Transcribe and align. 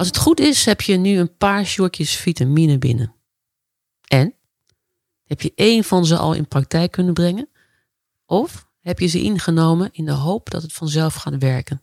Als 0.00 0.08
het 0.08 0.18
goed 0.18 0.40
is, 0.40 0.64
heb 0.64 0.80
je 0.80 0.96
nu 0.96 1.18
een 1.18 1.36
paar 1.36 1.64
shortjes 1.64 2.16
vitamine 2.16 2.78
binnen. 2.78 3.14
En? 4.06 4.34
Heb 5.24 5.40
je 5.40 5.52
één 5.54 5.84
van 5.84 6.06
ze 6.06 6.16
al 6.16 6.32
in 6.32 6.48
praktijk 6.48 6.90
kunnen 6.90 7.14
brengen? 7.14 7.48
Of 8.26 8.68
heb 8.80 8.98
je 8.98 9.06
ze 9.06 9.22
ingenomen 9.22 9.88
in 9.92 10.04
de 10.04 10.12
hoop 10.12 10.50
dat 10.50 10.62
het 10.62 10.72
vanzelf 10.72 11.14
gaat 11.14 11.38
werken? 11.38 11.82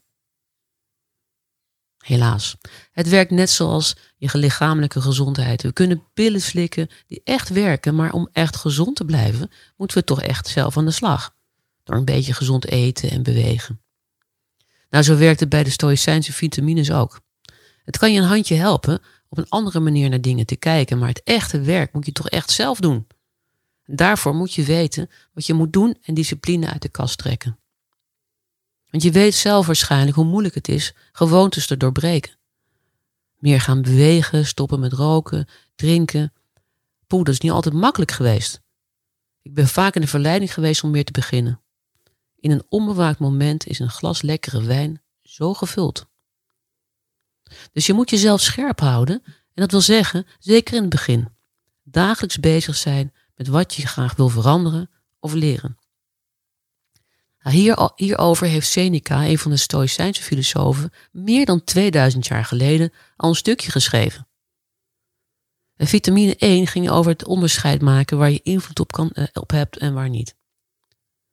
Helaas, 1.98 2.56
het 2.92 3.08
werkt 3.08 3.30
net 3.30 3.50
zoals 3.50 3.96
je 4.16 4.38
lichamelijke 4.38 5.00
gezondheid. 5.00 5.62
We 5.62 5.72
kunnen 5.72 6.04
pillen 6.14 6.42
slikken 6.42 6.88
die 7.06 7.20
echt 7.24 7.48
werken, 7.48 7.94
maar 7.94 8.12
om 8.12 8.28
echt 8.32 8.56
gezond 8.56 8.96
te 8.96 9.04
blijven, 9.04 9.50
moeten 9.76 9.98
we 9.98 10.04
toch 10.04 10.22
echt 10.22 10.46
zelf 10.46 10.76
aan 10.76 10.84
de 10.84 10.90
slag. 10.90 11.34
Door 11.84 11.96
een 11.96 12.04
beetje 12.04 12.34
gezond 12.34 12.66
eten 12.66 13.10
en 13.10 13.22
bewegen. 13.22 13.80
Nou, 14.90 15.04
zo 15.04 15.16
werkt 15.16 15.40
het 15.40 15.48
bij 15.48 15.64
de 15.64 15.70
Stoïcijnse 15.70 16.32
vitamines 16.32 16.90
ook. 16.90 17.26
Het 17.88 17.98
kan 17.98 18.12
je 18.12 18.20
een 18.20 18.26
handje 18.26 18.54
helpen 18.54 19.00
op 19.28 19.38
een 19.38 19.48
andere 19.48 19.80
manier 19.80 20.08
naar 20.08 20.20
dingen 20.20 20.46
te 20.46 20.56
kijken, 20.56 20.98
maar 20.98 21.08
het 21.08 21.22
echte 21.24 21.60
werk 21.60 21.92
moet 21.92 22.06
je 22.06 22.12
toch 22.12 22.28
echt 22.28 22.50
zelf 22.50 22.80
doen. 22.80 23.06
Daarvoor 23.84 24.34
moet 24.34 24.54
je 24.54 24.62
weten 24.62 25.10
wat 25.32 25.46
je 25.46 25.54
moet 25.54 25.72
doen 25.72 25.96
en 26.02 26.14
discipline 26.14 26.66
uit 26.66 26.82
de 26.82 26.88
kast 26.88 27.18
trekken. 27.18 27.58
Want 28.90 29.02
je 29.02 29.10
weet 29.10 29.34
zelf 29.34 29.66
waarschijnlijk 29.66 30.16
hoe 30.16 30.24
moeilijk 30.24 30.54
het 30.54 30.68
is 30.68 30.94
gewoontes 31.12 31.66
te 31.66 31.76
doorbreken. 31.76 32.32
Meer 33.38 33.60
gaan 33.60 33.82
bewegen, 33.82 34.46
stoppen 34.46 34.80
met 34.80 34.92
roken, 34.92 35.48
drinken. 35.74 36.32
Poeh, 37.06 37.24
dat 37.24 37.34
is 37.34 37.40
niet 37.40 37.52
altijd 37.52 37.74
makkelijk 37.74 38.10
geweest. 38.10 38.60
Ik 39.42 39.54
ben 39.54 39.68
vaak 39.68 39.94
in 39.94 40.00
de 40.00 40.06
verleiding 40.06 40.54
geweest 40.54 40.84
om 40.84 40.92
weer 40.92 41.04
te 41.04 41.12
beginnen. 41.12 41.60
In 42.36 42.50
een 42.50 42.64
onbewaakt 42.68 43.18
moment 43.18 43.66
is 43.66 43.78
een 43.78 43.90
glas 43.90 44.22
lekkere 44.22 44.62
wijn 44.62 45.02
zo 45.22 45.54
gevuld. 45.54 46.06
Dus 47.72 47.86
je 47.86 47.92
moet 47.92 48.10
jezelf 48.10 48.40
scherp 48.40 48.80
houden 48.80 49.22
en 49.24 49.64
dat 49.64 49.70
wil 49.70 49.80
zeggen, 49.80 50.26
zeker 50.38 50.74
in 50.74 50.80
het 50.80 50.90
begin, 50.90 51.28
dagelijks 51.82 52.40
bezig 52.40 52.76
zijn 52.76 53.12
met 53.34 53.48
wat 53.48 53.74
je 53.74 53.86
graag 53.86 54.16
wil 54.16 54.28
veranderen 54.28 54.90
of 55.20 55.32
leren. 55.32 55.78
Nou, 57.42 57.56
hier, 57.56 57.90
hierover 57.94 58.46
heeft 58.46 58.68
Seneca, 58.68 59.24
een 59.26 59.38
van 59.38 59.50
de 59.50 59.56
Stoïcijnse 59.56 60.22
filosofen, 60.22 60.92
meer 61.12 61.46
dan 61.46 61.64
2000 61.64 62.26
jaar 62.26 62.44
geleden 62.44 62.92
al 63.16 63.28
een 63.28 63.34
stukje 63.34 63.70
geschreven. 63.70 64.28
En 65.76 65.86
vitamine 65.86 66.36
1 66.36 66.66
ging 66.66 66.90
over 66.90 67.10
het 67.12 67.24
onderscheid 67.24 67.82
maken 67.82 68.18
waar 68.18 68.30
je 68.30 68.42
invloed 68.42 68.80
op, 68.80 68.92
kan, 68.92 69.10
eh, 69.10 69.24
op 69.32 69.50
hebt 69.50 69.76
en 69.76 69.94
waar 69.94 70.08
niet. 70.08 70.36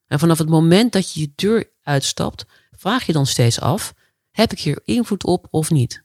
En 0.08 0.20
vanaf 0.20 0.38
het 0.38 0.50
moment 0.50 0.92
dat 0.92 1.14
je 1.14 1.20
je 1.20 1.32
deur 1.36 1.72
uitstapt, 1.82 2.46
vraag 2.72 3.06
je 3.06 3.14
dan 3.14 3.26
steeds 3.26 3.60
af: 3.60 3.94
heb 4.32 4.52
ik 4.52 4.60
hier 4.60 4.82
invloed 4.84 5.24
op 5.24 5.48
of 5.50 5.72
niet? 5.72 6.05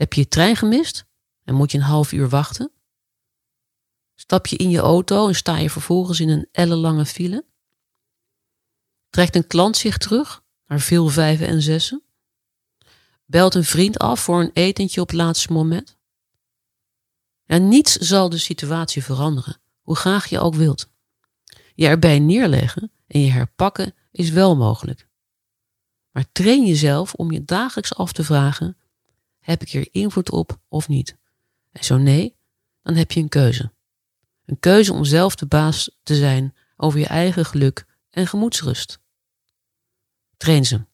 Heb 0.00 0.12
je 0.12 0.20
je 0.20 0.28
trein 0.28 0.56
gemist 0.56 1.04
en 1.44 1.54
moet 1.54 1.72
je 1.72 1.78
een 1.78 1.84
half 1.84 2.12
uur 2.12 2.28
wachten? 2.28 2.72
Stap 4.14 4.46
je 4.46 4.56
in 4.56 4.70
je 4.70 4.78
auto 4.78 5.28
en 5.28 5.34
sta 5.34 5.56
je 5.56 5.70
vervolgens 5.70 6.20
in 6.20 6.28
een 6.28 6.48
ellenlange 6.52 7.06
file? 7.06 7.44
Trekt 9.10 9.36
een 9.36 9.46
klant 9.46 9.76
zich 9.76 9.98
terug 9.98 10.44
naar 10.66 10.80
veel 10.80 11.08
vijven 11.08 11.46
en 11.46 11.62
zessen? 11.62 12.02
Belt 13.24 13.54
een 13.54 13.64
vriend 13.64 13.98
af 13.98 14.20
voor 14.20 14.40
een 14.40 14.50
etentje 14.52 15.00
op 15.00 15.08
het 15.08 15.16
laatste 15.16 15.52
moment? 15.52 15.98
En 17.44 17.68
niets 17.68 17.96
zal 17.96 18.28
de 18.28 18.38
situatie 18.38 19.04
veranderen, 19.04 19.60
hoe 19.80 19.96
graag 19.96 20.26
je 20.26 20.40
ook 20.40 20.54
wilt. 20.54 20.90
Je 21.74 21.86
erbij 21.86 22.18
neerleggen 22.18 22.92
en 23.06 23.20
je 23.20 23.30
herpakken 23.30 23.94
is 24.10 24.30
wel 24.30 24.56
mogelijk. 24.56 25.08
Maar 26.10 26.32
train 26.32 26.66
jezelf 26.66 27.14
om 27.14 27.30
je 27.30 27.44
dagelijks 27.44 27.94
af 27.94 28.12
te 28.12 28.24
vragen: 28.24 28.76
heb 29.50 29.62
ik 29.62 29.70
hier 29.70 29.88
invloed 29.90 30.30
op 30.30 30.60
of 30.68 30.88
niet? 30.88 31.16
En 31.72 31.84
zo 31.84 31.96
nee, 31.96 32.36
dan 32.82 32.94
heb 32.94 33.12
je 33.12 33.20
een 33.20 33.28
keuze. 33.28 33.72
Een 34.44 34.60
keuze 34.60 34.92
om 34.92 35.04
zelf 35.04 35.34
de 35.34 35.46
baas 35.46 35.98
te 36.02 36.14
zijn 36.14 36.54
over 36.76 36.98
je 36.98 37.06
eigen 37.06 37.44
geluk 37.44 37.86
en 38.10 38.26
gemoedsrust. 38.26 39.00
Train 40.36 40.64
ze. 40.64 40.88